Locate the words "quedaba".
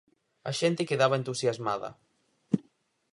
0.89-1.19